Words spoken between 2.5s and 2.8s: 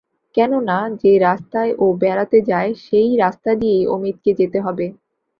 যায়